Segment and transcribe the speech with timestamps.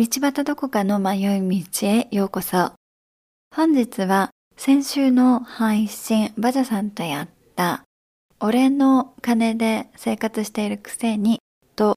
[0.00, 2.72] 道端どこかの迷い道へようこそ。
[3.54, 7.84] 本日は先週の配信、バジャさんとやった、
[8.40, 11.40] 俺の金で生活しているくせに、
[11.76, 11.96] と、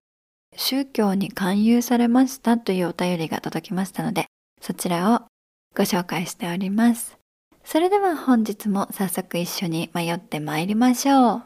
[0.57, 4.25] 宗教に勧誘されましたというお便りが届きましたので、
[4.59, 5.21] そちらを
[5.73, 7.17] ご紹介しております。
[7.63, 11.43] それでは本日も早速一緒に迷って参りましょう。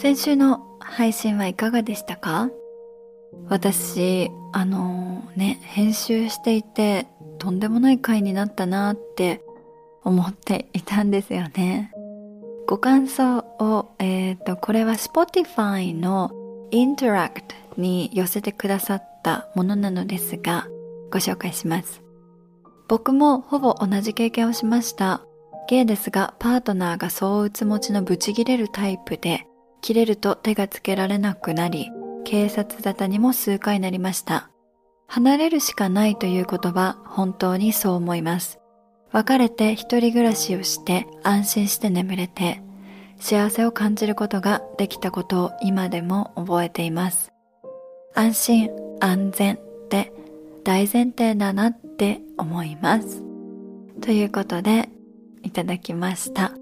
[0.00, 2.48] 先週の配信はいかがでしたか？
[3.50, 7.06] 私、あのー、ね、編集していて
[7.38, 9.42] とんでもない回になったなって
[10.02, 11.92] 思っていたんですよね。
[12.66, 16.30] ご感想を、えっ、ー、と、これは Spotify の
[16.72, 17.42] Interact
[17.76, 20.66] に寄せてくださったものなのですが、
[21.12, 22.00] ご紹介します。
[22.88, 25.20] 僕もほぼ同じ経験をしました。
[25.68, 29.46] ゲイですが、パートナーがそう打つ持ちのブチギレるタイプで、
[29.80, 31.90] 切れると手がつけられなくなり、
[32.24, 34.50] 警察沙汰にも数回なりました。
[35.06, 38.60] 離れるしかないという言葉、本当にそう思います。
[39.12, 42.62] 別れて一人暮らしをして安心して眠れて、
[43.18, 47.32] 幸せを感じることができたことを今でも覚えています。
[48.14, 50.12] 安心、安全って
[50.64, 53.22] 大前提だなって思います。
[54.00, 54.88] ということで、
[55.42, 56.52] いただきました。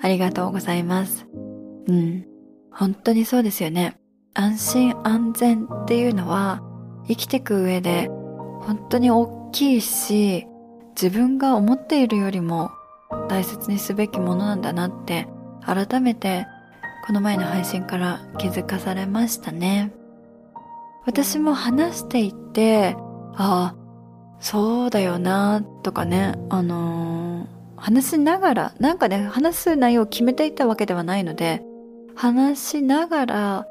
[0.00, 1.26] ありがとうございます。
[1.86, 2.31] うん。
[2.74, 3.96] 本当にそうですよね。
[4.34, 6.62] 安心安全っていうのは
[7.06, 8.08] 生きていく上で
[8.62, 10.46] 本当に大きいし
[10.94, 12.70] 自分が思っているよりも
[13.28, 15.28] 大切にすべきものなんだなって
[15.64, 16.46] 改めて
[17.06, 19.92] この前の配信から気づかされましたね。
[21.04, 22.94] 私も話していて、
[23.34, 23.76] ああ、
[24.38, 31.64] そうだよなとかね、あのー、話しながら、なんかね、話す内容を決めていたわけではないので、
[32.14, 33.66] 話しながら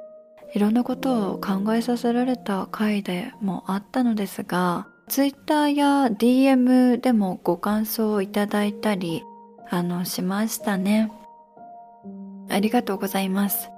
[0.54, 9.24] いろんなことを考えさせられた回でもあったのですが Twitter や DM でもご感想をいただいたり
[9.70, 11.12] あのしましたね。
[12.50, 13.70] ありがとうございます。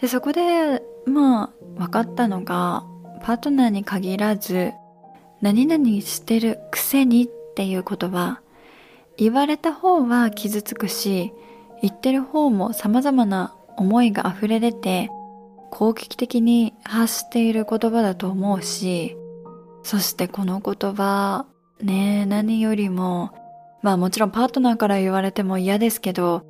[0.00, 2.84] でそこでまあ分かったのが
[3.22, 4.72] パートナーに限らず
[5.40, 8.40] 何々してるくせにっていう言葉
[9.16, 11.32] 言われた方は傷つくし
[11.80, 15.10] 言ってる方も様々な思いが溢れ出て
[15.70, 19.16] 攻撃的に発している言葉だと思うし
[19.82, 21.46] そしてこの言葉
[21.80, 23.32] ね何よりも
[23.82, 26.44] まあもちろんパートナーから言われても嫌ですけど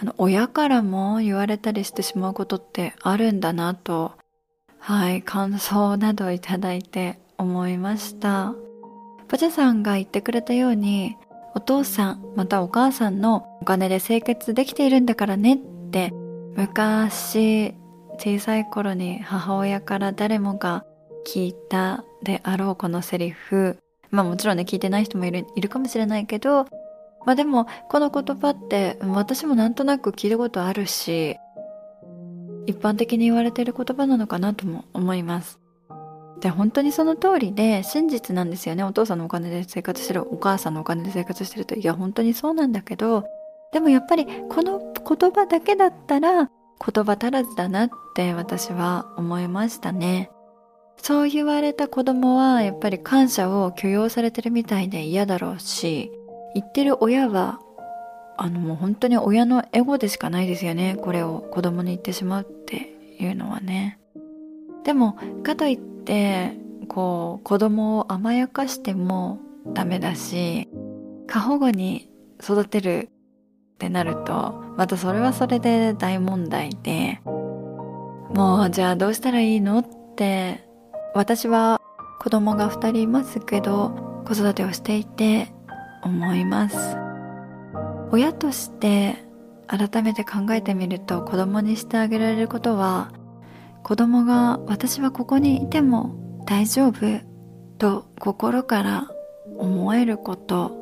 [0.00, 4.12] あの親からも言われたりしてしまうことってあるんだなと
[4.78, 8.54] はい感想などいただいて思いました。
[9.28, 11.16] パチャさんが言ってくれたように
[11.54, 15.58] お父さんまたお母さんのお金で生活できているんだからねっ
[15.90, 16.14] て
[16.58, 17.72] 昔
[18.18, 20.84] 小さい頃に母親から誰もが
[21.24, 23.78] 聞いたであろうこのセリフ。
[24.10, 26.64] まあもちろんね聞いてない人もいるいるかもしれないけど
[27.24, 31.36] まあでもこの言葉って私もなんとなく聞いたことあるし
[32.66, 35.60] 一般的に言われている言葉なのかなとも思います。
[36.40, 38.82] で本当にその通りで真実なんですよね。
[38.82, 41.76] お父さんのお金で生活してるお母さんのお金で生活してると。
[41.76, 43.28] いや本当にそうなんだけど
[43.72, 50.30] でもやっぱりこの言葉だけだったら言葉足らずだなって私は思いましたね。
[51.00, 56.10] そう言われた子供はやっぱり感謝を許容されてるみたいで嫌だろうし、
[56.54, 57.60] 言ってる親は
[58.36, 60.96] あのもう本当に親のエゴでしかないですよね。
[61.00, 63.98] これを子供に言ってしまうっていうのはね。
[64.84, 66.56] でも、かといって、
[66.88, 69.40] こう、子供を甘やかしても
[69.74, 70.68] ダメだし、
[71.26, 72.08] 過保護に
[72.40, 73.10] 育てる
[73.78, 79.86] ってなるとまたそれはそれで大問題でもうじゃあどうしたらいいのっ
[80.16, 80.64] て
[81.14, 81.80] 私は
[82.18, 85.52] 子供が2人いますけど子育てをしていて
[86.02, 86.96] 思います。
[88.10, 89.24] 親として
[89.68, 93.12] 改めて考えてみると子供にしてあげられることは
[93.84, 97.20] 子供が私はここにいても大丈夫
[97.78, 99.10] と心から
[99.56, 100.76] 思えること。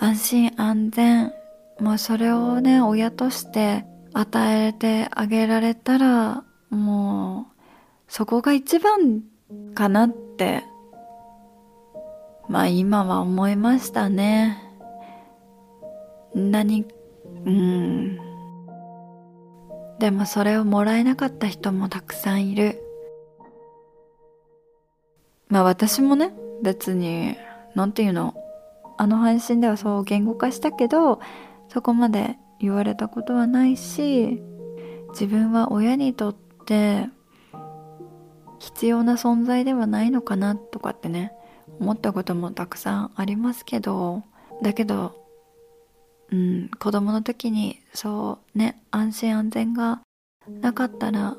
[0.00, 1.41] 安心安全。
[1.80, 7.52] まあそれをね、親として与えてあげられたら、もう、
[8.08, 9.22] そこが一番
[9.74, 10.64] かなって、
[12.48, 14.58] まあ今は思いましたね。
[16.34, 16.86] 何、
[17.44, 18.32] うん。
[20.02, 22.82] でもそれをもらえなかった人もたくさんいる
[25.48, 27.36] まあ私もね別に
[27.76, 28.34] 何て言うの
[28.98, 31.20] あの配信ではそう言語化したけど
[31.72, 34.42] そこまで言われたことはないし
[35.10, 36.36] 自分は親にとっ
[36.66, 37.08] て
[38.58, 41.32] 必要な存在ではないのかなとかってね
[41.80, 44.22] 思ったこともたくさんありますけど
[44.62, 45.16] だけど
[46.30, 50.02] うん子供の時にそうね安心安全が
[50.60, 51.36] なかったら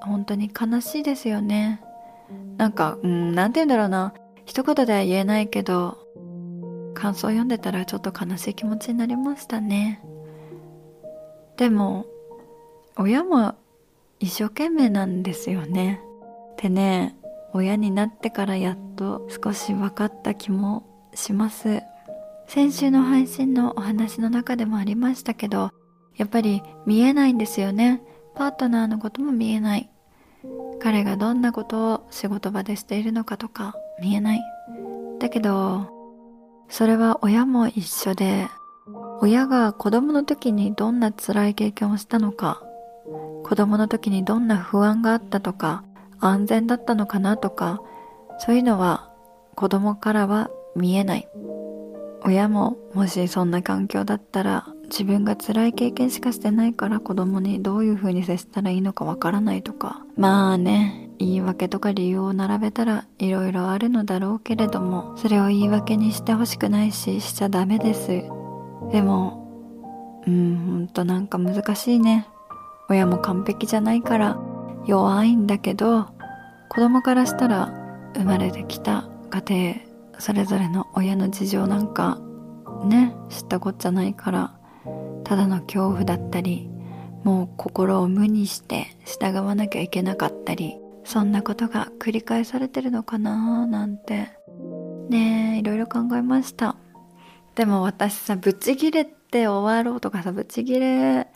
[0.00, 1.80] 本当に悲しいですよね。
[2.56, 4.14] なんかうん何て言うんだろうな。
[4.44, 6.05] 一言では言えないけど
[6.96, 10.00] 感想を読んでたらちょっと悲しい気持ちになりましたね。
[11.58, 12.06] でも
[12.96, 13.54] 親も
[14.18, 16.00] 一生懸命なんですよね。
[16.52, 17.16] ってね
[17.52, 20.84] 親になってからやっと少し分かった気も
[21.14, 21.82] します。
[22.48, 25.72] 先週の配信のお話の中でもありましたけど
[26.16, 28.02] やっぱり見えないんですよね。
[28.34, 29.90] パートナーのことも見えない。
[30.80, 34.40] 彼がどんなことを仕事場でしているのかとか見えない。
[35.18, 35.95] だけど
[36.68, 38.48] それは親も一緒で
[39.20, 42.62] 親が子供の時にどんな辛い経験をしたのか
[43.44, 45.84] 子供の時にどんな不安があったとか
[46.18, 47.80] 安全だったのかなとか
[48.38, 49.10] そういうのは
[49.54, 51.28] 子供からは見えない。
[52.22, 60.04] 親ももしそんな環境だったら自分が辛い経験しかしてないから子供にどういう風に接したらいいのかわからないとか。
[60.16, 68.08] まあね言い訳とか理由を並べたら色々あるのだろうけれどもそれを言い訳にしてほしくないししちゃダメです。
[68.92, 72.28] でもうんほんとなんか難しいね。
[72.88, 74.38] 親も完璧じゃないから
[74.86, 76.06] 弱いんだけど
[76.68, 77.72] 子供からしたら
[78.14, 79.74] 生まれてきた家
[80.14, 82.20] 庭それぞれの親の事情なんか
[82.84, 84.55] ね知ったこっちゃないから
[85.26, 86.70] ただの恐怖だったり
[87.24, 94.28] もう心を無にして従わなきゃいけなかったりそんなことが繰り返されてるのかななんて。
[95.08, 96.76] ねえいろいろ考えました。
[97.54, 101.26] でも私さブチギレって終わろうとかさブチギレ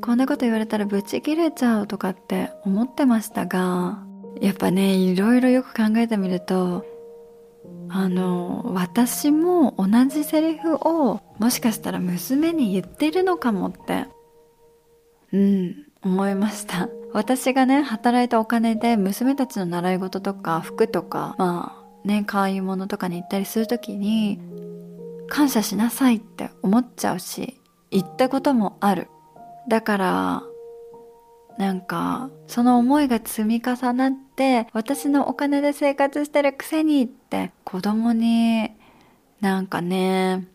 [0.00, 4.02] こんなこと言われたらブチギレちゃうとかって思ってましたが
[4.40, 6.86] やっぱねいろいろよく考えてみると
[7.90, 14.06] あの私も同じセリフをもしかしたら娘に言ってるのかもって
[15.32, 16.88] うん思いました。
[17.12, 21.74] 私がね働いたお金で娘たちの習い事とか服とかま
[22.04, 24.38] あね買い物とかに行ったりする時に
[25.28, 29.08] 感謝しなさいって思っちゃうし言ったこともある。
[29.68, 30.42] だから
[31.58, 38.70] なんかその思いが積み重なって私のお金で生活してるくせにって子供に
[39.40, 40.46] なんかね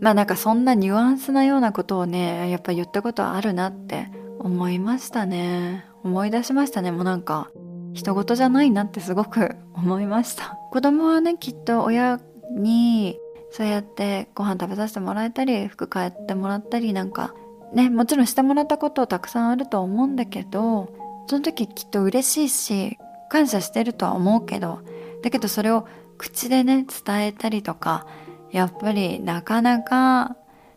[0.00, 5.86] まあなんかそんなニュアンスなようなことをねやっぱ言ったことあるなって思いましたね。
[6.04, 6.90] 思い出しましたね。
[6.90, 7.48] もうなんか
[7.92, 10.58] 人事じゃないなってすごく思いました。
[10.70, 12.20] 子供はねきっと親
[12.50, 13.18] に
[13.50, 17.34] そうやってご飯食べさせてもらえたり服買ってもらったりなんか
[17.72, 20.92] ねもちろんしてもらったことたくさんあると思うんだけど
[21.26, 22.98] その時きっと嬉しいし
[23.28, 24.80] 感謝してるとは思うけど
[25.22, 25.86] だけどそれを
[26.18, 28.06] 口でね伝えたりとか
[28.50, 30.36] やっぱりなかなか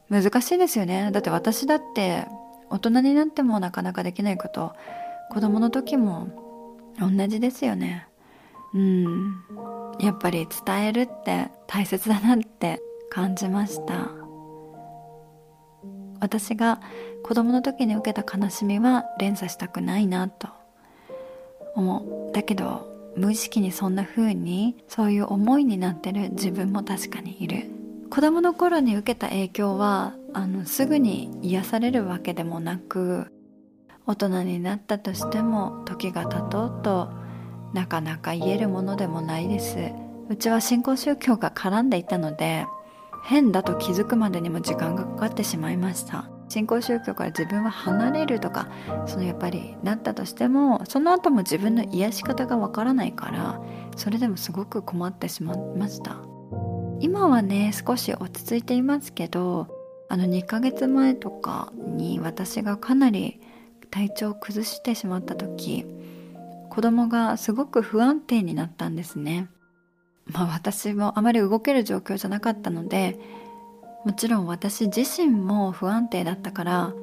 [0.09, 1.09] 難しいですよね。
[1.11, 2.25] だって私だって
[2.69, 4.73] 大人になってもなかなかできないこと
[5.31, 6.27] 子供の時も
[6.99, 8.07] 同じですよね。
[8.73, 9.43] うん。
[9.99, 14.24] やっぱり伝えるって大切だなって感じました。
[16.19, 16.81] 私が
[17.23, 20.47] 子供の時に受けた悲しみは連鎖したくないなと
[21.75, 22.31] 思う。
[22.33, 27.69] だけど無意識にそんな風にそういう思いになってる自分も確かにいる。
[28.09, 33.31] 子供の頃に受けた影響はあのすぐに癒されるわけでもなく
[34.05, 37.09] 大人になったとしても時が経とうと
[37.73, 39.77] なかなか言えるものでもないです。
[40.29, 42.65] うちは新興宗教が絡んでいたので
[43.25, 46.29] 変だと気づくまでにも時間がかかってしまいました。
[46.47, 48.69] 新興宗教から自分は離れるとか
[49.07, 53.59] そのやっぱりなったとしてもその後も自分の癒し方がわからないから
[53.97, 56.17] それでもすごく困ってしまいました。
[56.99, 59.67] 今はね少し落ち着いていますけど
[60.07, 63.41] あの2ヶ月前とかに私がかなり
[63.89, 65.85] 体調を崩してしまった時
[66.69, 69.49] 子供がすごく不安定になったんですね。
[70.25, 73.19] まあ私もあまり動ける状況じゃなかったので
[74.05, 76.93] もちろん私自身も不安定だったから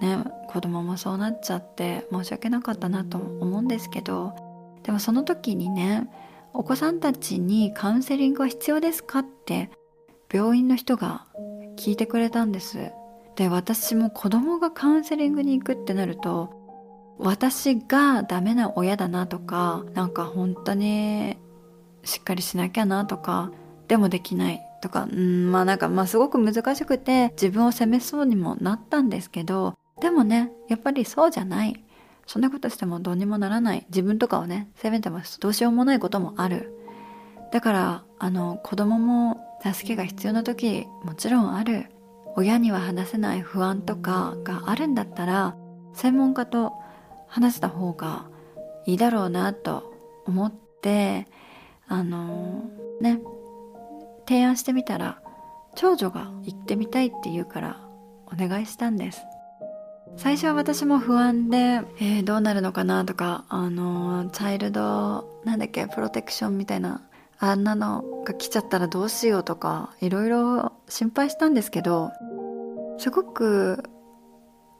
[0.00, 4.34] ね子供もそうなっちゃって申し訳なかったなと思うんですけど
[4.82, 6.08] でもその時にね
[6.54, 9.70] お子さんたちにカウンセリングは必要ですかって
[10.32, 11.26] 病院の人が
[11.76, 12.92] 聞いてくれたんです。
[13.36, 16.50] で私も子供がカウンセリングに行くってなると
[17.18, 21.38] 私がダメな親だなとかなんか本当に
[22.04, 23.50] しっかりしなきゃなとか
[23.88, 31.84] でもできないとかうんまあなんかまあすごく難しくて自分を責めそうにもなったんですけどでもねやっぱりそうじゃない。
[32.24, 33.84] そんなことしてもどうにもならない。
[33.88, 36.72] 自分とかをね責めてますどうしようもないこともある。
[37.52, 41.86] だからあの子供も助けが必要な時もちろんある。
[42.34, 45.54] 親には話せない不安とかがあるんだったら
[45.92, 46.72] 専門家と
[47.26, 48.26] 話した方が
[48.86, 49.92] いいだろうなと
[50.26, 51.26] 思って
[51.92, 52.70] あの
[53.02, 53.20] ね
[54.26, 55.20] 提案してみたら
[55.74, 57.80] 長女が行ってみたいって言うから
[58.26, 59.20] お願いしたんです。
[60.16, 67.02] 最初は私も不安で、えー、どうなるのかなとかあのチャイルドなんだっけプロテクションみたいな
[67.38, 72.10] あんなのが来ちゃったらどうしようとかいろいろ心配したんですけど
[72.98, 73.82] すごく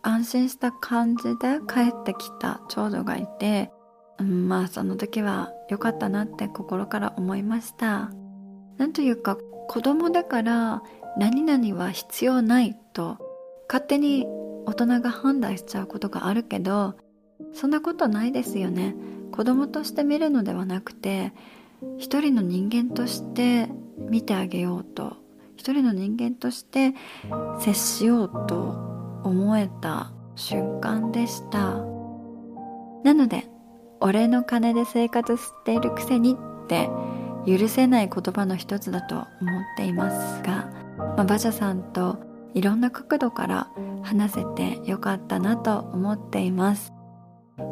[0.02, 3.70] 安心した感じで帰ってきた長女がいて、
[4.18, 8.10] うん、まあその時は良かったなって心から思いました。
[8.76, 9.38] なんというか
[9.68, 10.82] 子供だから
[11.16, 13.18] 何々は必要ないと
[13.68, 14.26] 勝手に
[14.66, 16.94] 大人が判断しちゃうことがあるけど
[17.52, 18.94] そんなことないですよね。
[19.32, 21.32] 子供として見るのではなくて
[21.96, 25.16] 一人の人間として見てあげようと
[25.56, 26.94] 一人の人間として
[27.60, 31.76] 接しようと思えた瞬間でした。
[33.04, 33.48] なので
[34.04, 36.90] 俺の金で生活しているくせにって
[37.46, 39.28] 許せない言葉の一つだと思っ
[39.76, 40.68] ていますが、
[40.98, 42.18] まあ、馬車さんと
[42.52, 43.70] いろんな角度から
[44.02, 46.92] 話せてよかったなと思っています。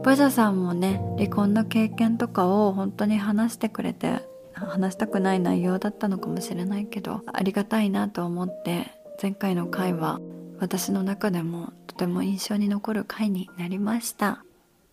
[0.05, 4.21] バジャさんもね離婚の経験とかを本当に話してくれて
[4.53, 10.21] 話したくない内容だったのかもしれないけどありがたいなと思って前回の回は
[10.61, 14.45] 私の中でもとても印象に残る回になりました。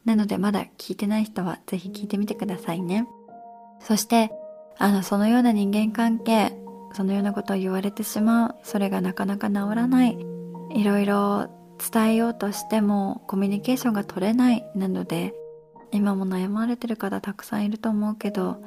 [0.07, 3.07] なのでまだ聞いてない人はぜひ聞いてみてくださいね。
[3.81, 4.31] そして
[4.77, 6.57] あのそのような人間関係
[6.93, 10.17] そのようなことを言われてしまうそれがなかなか治らない
[10.73, 11.49] いろいろ
[11.93, 15.33] 伝えようとしてもコミュニケーションが取れないなので
[15.91, 18.63] 今も悩まれてる方たくさんいると思うけど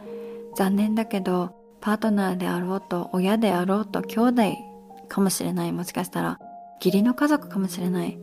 [0.55, 4.43] 残念だけどパートナーであろうと親であろうと兄弟
[5.09, 5.73] かもしれない。
[5.73, 6.39] もしかしたら
[6.85, 8.19] 義理の家族かもしれない。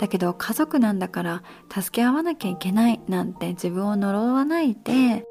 [0.00, 5.26] だけど家族なんだから助け合わなきゃいけないなんて自分を呪わないで。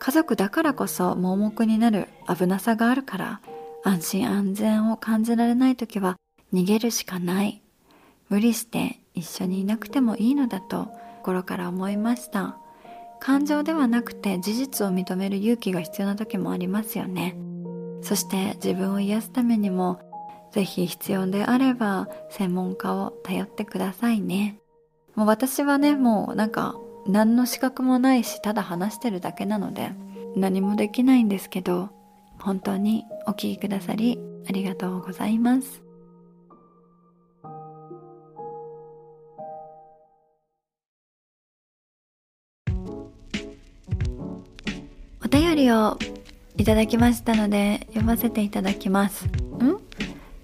[0.00, 3.40] 家族だからこそ盲目になる危なさがあるから
[3.84, 6.16] 安心安全を感じられない時は
[6.54, 7.62] 逃げるしかない。
[8.30, 10.88] 無理して一緒にいなくてもいいのだと
[11.18, 12.56] 心から思いました。
[13.20, 17.36] 感情ではなくて事実を認める勇気が必要な時もありますよね。
[18.00, 20.00] そして自分を癒すためにも
[20.52, 24.58] ぜひ必要であれば専門家を頼ってくださいね。
[25.14, 26.76] もう私はねもうなんか
[27.06, 29.90] 何の資格もないしただ話してるだけなので
[30.36, 31.88] 何もできないんですけど
[32.38, 35.82] 本当にお聴きくださりありがとうございます。
[45.24, 45.98] お便りを
[46.56, 49.47] いただきましたので読ませていただきます。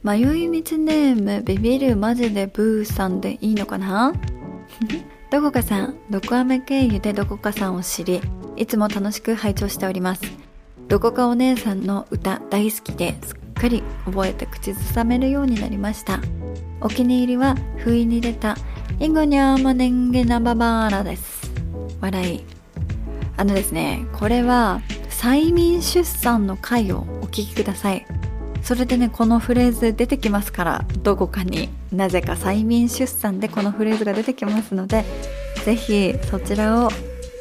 [0.04, 4.12] 迷い道ネームビビるマジでブーさんでいいのかな？
[5.32, 8.20] どこかさん、どこアメ経由でどこかさんを知り、
[8.54, 10.20] いつも楽しく拝聴しております。
[10.88, 16.20] どこかお姉さんの歌大好きですっかり覚えて口ずさめるようになりました。
[16.82, 18.58] お気に入りは不意に出た
[19.00, 21.50] イゴニャーマネンゲナババーラです。
[22.02, 22.44] 笑い。
[23.37, 28.06] あのですねこれは催眠出産の回をお聞きください
[28.64, 35.04] それでねこのフレーズ出てきますからどこかになぜか催眠出産でこのフレーズが出てきますので
[35.64, 36.87] 是非そちらを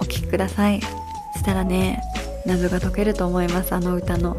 [0.02, 0.82] お聴きください。
[0.82, 2.02] したらね
[2.46, 4.36] 謎が解けると思いますあの歌の。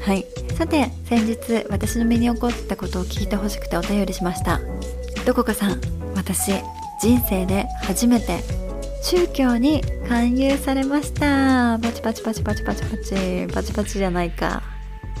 [0.00, 0.24] はい。
[0.56, 4.60] さて先日私の身に起こったことを聞いてほしくてお便りしました。
[5.26, 5.80] どこかさん
[6.14, 6.52] 私
[7.00, 8.40] 人生で初めて
[9.02, 11.78] 宗教に勧誘されました。
[11.82, 13.46] パチパチパチパチパチパチ。
[13.52, 14.73] パチパチじゃないか。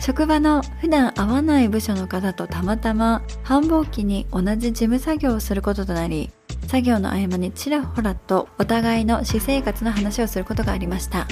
[0.04, 6.30] 職場の普段会わない部署の方とたまたま繁忙期に同じ事務作業をすることとなり
[6.66, 11.26] 作業の合間にちらほらとお互いの私生活の話をすることがありました。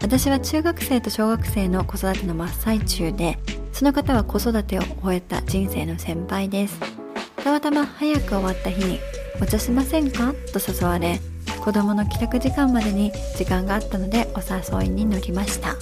[0.00, 3.40] 私は中学生と小学生の子育ての真っ最中で
[3.72, 6.78] その方は子育てを終えた人生の先輩です。
[7.42, 9.00] たまたま早く終わった日に
[9.42, 11.20] 「お茶しませんか?」と誘われ
[11.64, 15.74] 子供の帰宅時間までに時間があったのでお誘いに乗りました。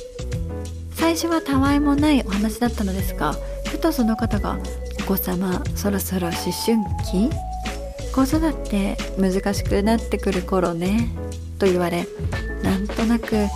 [1.11, 3.35] 最初はたわいもないお話だったのですが
[3.67, 4.61] ふとその方が
[5.02, 7.29] 「お子様そろそろ思春期?」
[8.14, 11.09] 子育て難しくなってくる頃ね
[11.59, 12.07] と言われ
[12.62, 13.49] なんとなく「あ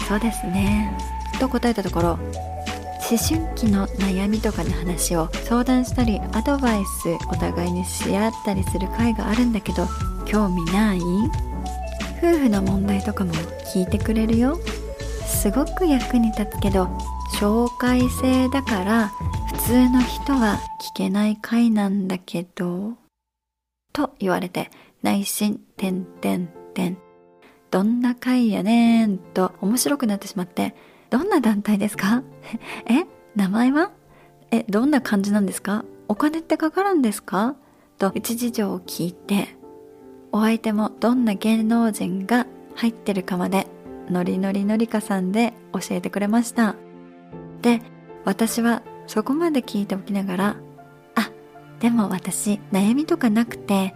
[0.00, 0.96] あそうですね」
[1.40, 9.88] と答えたところ思春期の悩みとかの話を相談したりアドバイスお互いにし合ったりする会があるんだけど
[10.26, 11.00] 興味ない？
[12.18, 13.32] 夫婦の問題とかも
[13.74, 14.60] 聞いてくれるよ
[15.40, 16.84] すごく役に立つけど
[17.38, 19.08] 紹介制だから
[19.54, 22.94] 普通の人は聞けない回なんだけど
[23.92, 24.70] と言われて
[25.02, 26.98] 内心てんてんてん
[27.70, 30.74] どんな会やねんと面白くなってしまって
[31.10, 32.22] どんな団体ですか？
[32.86, 33.06] え？
[33.36, 33.90] 名前は？
[34.50, 35.84] えどんな感じなんですか？
[36.08, 37.54] お金ってかかるんですか？
[37.98, 39.56] と一事情を聞いて
[40.32, 43.66] お相手もどんな芸能人が入ってるかまで
[44.10, 46.76] ノリノリのりかさんで教えてくれました。
[47.62, 47.82] で
[48.24, 50.56] 私はそこまで聞いておきながら
[51.14, 51.30] あ
[51.80, 53.94] でも私悩みとかなくて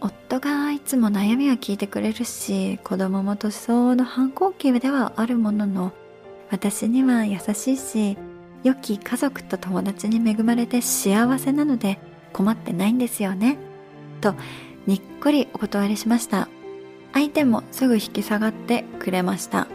[0.00, 5.92] 夫がいつも悩みは聞いてくれるし子供も年相応の反抗期ではあるものの
[6.50, 8.16] 私には優しいし
[8.62, 11.98] 良き家族と友達に恵まれて幸せなので
[12.32, 13.58] 困ってないんですよね。
[14.20, 14.34] と
[14.86, 16.48] にっこりお断りしました。
[17.14, 19.68] 相手もすぐ引き下がってくれました。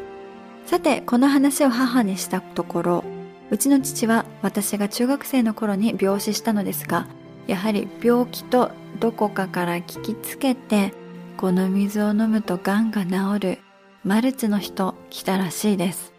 [0.70, 3.04] さてこの話を母にしたところ
[3.50, 7.08] うちの父は私が中学生の頃に病死したのですが
[7.48, 8.70] やはり病気と
[9.00, 10.94] どこかから聞きつけて
[11.38, 13.60] この水を飲むとがんが治る
[14.04, 16.14] マルチの人来たらしいです。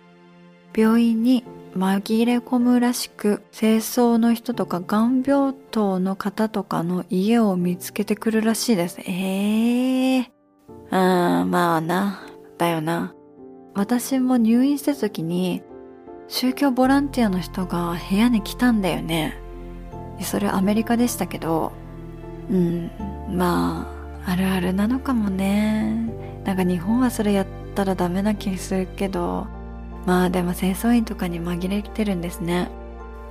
[0.76, 1.44] 病院に
[1.76, 8.98] 紛れ込むらしく清掃の人とかがん病棟の方とかの家を見つけてくるらしいです。
[9.02, 10.30] ええー、
[10.90, 12.22] あまあな。
[12.58, 13.14] だよな。
[13.74, 15.62] 私も入院した時に
[16.28, 19.38] 宗教ボランティアの人が部屋に来たんだよね。
[20.20, 21.72] それアメリカでしたけど
[22.50, 22.90] うん
[23.30, 23.86] ま
[24.26, 26.12] ああるあるなのかもね。
[26.44, 29.46] なんか日本はそれやったらダメな気するけど
[30.06, 32.68] まあでも清掃員とかに紛れてるんですね。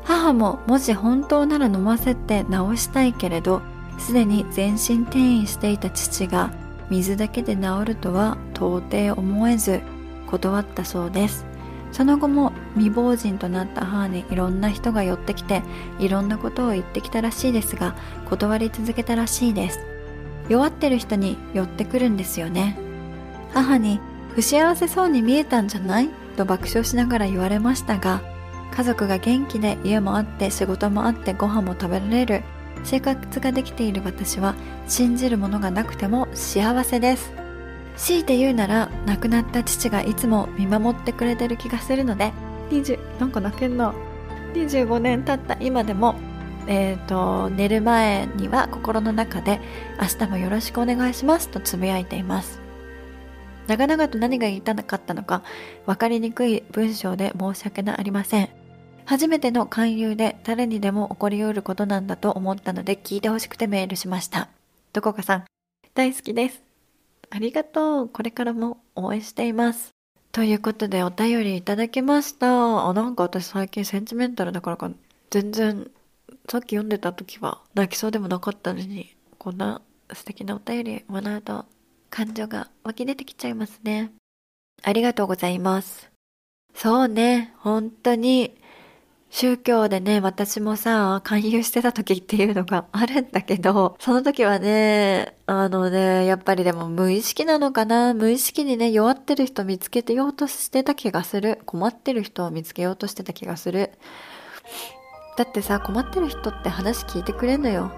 [0.04, 3.62] 母ももし本当なら飲ませて治したいけれど
[3.98, 6.52] すでに全身転移していた父が
[6.90, 9.82] 水だけで治るとは到底思えず
[10.28, 11.46] 断ったそうです。
[11.92, 15.64] その後も未亡人となった母にいろんな人が寄ってきて
[15.98, 17.96] いろんなことを言ってきたらしいですが
[18.30, 19.80] 断り続けたらしいです。
[20.50, 22.78] 弱ってる人に寄ってくるんですよね。
[23.54, 24.00] 母に
[24.36, 26.10] 不幸せそうに見えたんじゃない？
[26.38, 28.22] と爆笑しながら言われましたが
[28.76, 32.44] 家族が元気で家もあって仕事もあってご飯も食べられる。
[32.84, 34.56] 生活ができている私は
[34.88, 37.32] 信じるものがなくても幸せです。
[37.98, 42.32] 強いて言うなら亡くなった父がいつも見守ってくれてる気がするので。
[42.70, 43.94] 20なんか泣けんな。
[44.54, 46.16] 25年経った今でも
[46.72, 49.60] えーと、寝る前には心の中で
[50.00, 52.62] 明日もよろしくお願いしますとつぶやいています。
[53.66, 55.44] 長々と何が言いたかったのか
[55.86, 58.59] 分かりにくい文章で申し訳ありません。
[59.10, 64.50] 初めての勧誘で誰にでも起こりうることなんだと思ったので聞いてほしくてメールしました
[64.94, 65.46] どこかさん
[65.96, 66.70] 大好きです
[67.32, 68.10] ありがとう。
[68.10, 69.92] これからも応援しています。
[70.32, 72.88] ということでお便りいただきました。
[72.88, 74.92] あ、なんか私最近センチメンタルだからか、
[75.30, 75.90] 全然
[76.50, 81.66] さっき読んでた時は泣きそうでもなかったのに、こんな素敵なお便りもらうと
[82.10, 84.12] 感情が湧き出てきちゃいますね。
[84.82, 86.10] ありがとうございます。
[86.74, 88.56] そうね、本当に
[89.32, 98.14] 宗教でね、私もさ、勧誘してた時っていうのが あるんだけど、その時はね、あのね、やっぱりでも無意識なのかな？
[98.14, 101.60] 無意識にね、弱ってる人見つけてようとしてた気がする。
[101.66, 103.92] 困ってる人を見つけようとしてた気がする。
[105.38, 107.92] だってさ、困ってる人って話聞いてくれんのよ。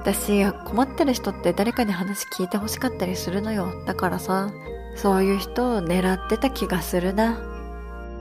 [0.00, 3.72] 私、困ってる人って誰かに話聞いて欲しかったりするのよ。
[3.86, 4.50] だからさ、
[4.96, 7.38] そういう人を狙ってた気がするな。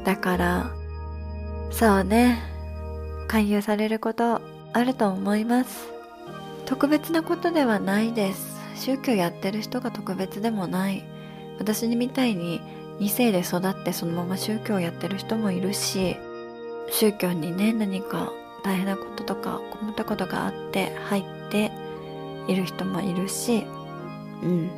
[0.06, 0.81] だから、
[1.72, 2.40] そうね。
[3.28, 4.42] 勧誘されること
[4.74, 5.90] あると思います。
[6.66, 8.60] 特別なことではないです。
[8.76, 11.04] 宗教やってる人が特別でもない。
[11.60, 12.62] 私みたいに
[13.00, 16.18] 2世で育ってそのまま宗教やってる人もいるし
[16.90, 18.32] 宗教にね何か
[18.64, 21.72] 大変なこととか困ったことがあって入って
[22.48, 23.66] いる人もいるし
[24.44, 24.70] うん。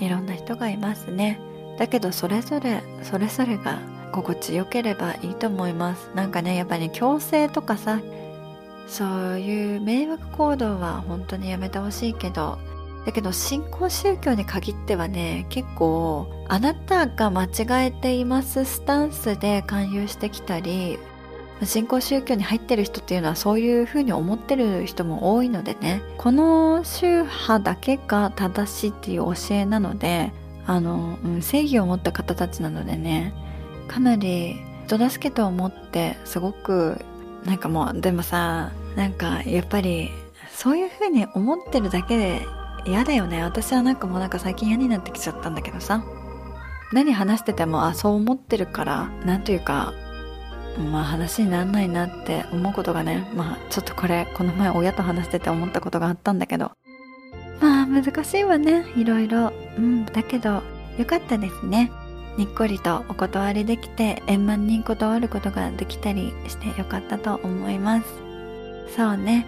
[0.00, 1.40] いろんな人がいますね。
[1.78, 6.10] だけどそれぞれそれぞれが心地よければいいと思います。
[6.14, 8.00] なんかねやっぱり、ね、強制とかさ
[8.88, 12.58] そういう迷惑行動は本当にやめてほしいけど
[13.04, 20.98] だけど新興宗教に限ってはね結構あなたが間違えていますスタンスで勧誘してきたり
[21.64, 30.32] 新興宗教に入ってる人っていうのはそういうふうに思ってる人も多いのでねこの宗派だけが正しいっていう教えなので
[30.66, 33.34] あの、うん、正義を持った方たちなのでね
[33.88, 37.04] かなり人助けと思ってすごく
[37.44, 40.10] なんかもうでもさなんかやっぱり
[40.50, 42.46] そういうふうに思ってるだけで
[42.86, 43.42] 嫌だよね。
[43.42, 46.04] 私はなんかもうなんか最近嫌になってきちゃったんだけどさ。
[46.92, 49.92] 何話しててもあそう思ってるからなんというか
[50.90, 56.72] まあ話にならないなって思うことがねまあちょっとこれこの前親と話してて思ったことがあったんだけど。
[57.60, 58.86] まあ難しいわね。
[58.96, 59.52] いろいろ。
[59.76, 60.06] うん。
[60.06, 60.62] だけど
[60.96, 61.90] よかったですね。
[62.38, 68.06] にっこりとお断りできて円満に断ることができたりしてよかったと思います。
[68.96, 69.44] そうね。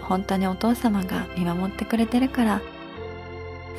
[0.00, 2.60] 本当にお父様が見守ってくれてるから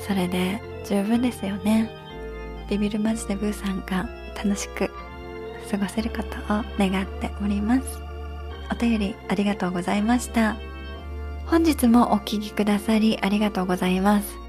[0.08, 1.89] それで十分ですよね。
[2.69, 4.91] ビビるマジでブーさんが楽しく
[5.71, 7.99] 過ごせることを願っております。
[8.71, 10.55] お便りありがとうございました。
[11.47, 14.44] 本日もお聴きくださりありがとうございます。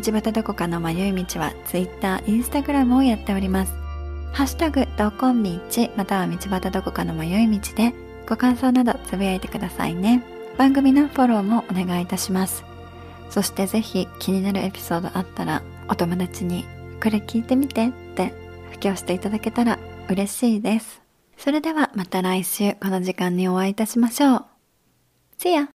[0.00, 3.72] 道端どこかの迷い道は Twitter、Instagram をやっております
[4.32, 7.94] ハッシュタグどこみちまたは道端どこかの迷い道で
[8.28, 10.24] ご感想などつぶやいてくださいね
[10.58, 12.64] 番組のフォローもお願いいたします
[13.30, 16.64] そしてぜひ気になるエピソードあったらお友達に
[17.02, 18.32] これ聞いてみてって
[18.72, 19.78] 布教していただけたら
[20.08, 21.02] 嬉しいです。
[21.36, 24.44] それではまた来週この時間にお会いいたしましょう。
[25.38, 25.73] See ya!